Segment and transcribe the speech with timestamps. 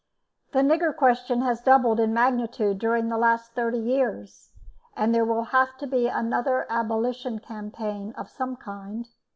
[0.51, 4.49] The nigger question has doubled in magnitude during the last thirty years,
[4.97, 9.07] and there will have to be another abolition campaign of some kind.